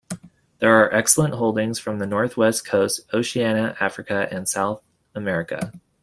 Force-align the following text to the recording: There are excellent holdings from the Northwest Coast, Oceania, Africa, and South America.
There 0.57 0.73
are 0.81 0.91
excellent 0.91 1.35
holdings 1.35 1.77
from 1.77 1.99
the 1.99 2.07
Northwest 2.07 2.65
Coast, 2.65 3.01
Oceania, 3.13 3.77
Africa, 3.79 4.27
and 4.31 4.49
South 4.49 4.81
America. 5.13 5.73